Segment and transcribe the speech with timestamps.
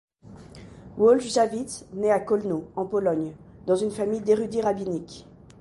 [0.97, 3.33] Wolf Jawitz naît à Kolno, en Pologne,
[3.67, 5.27] dans une famille d’érudits rabbiniques.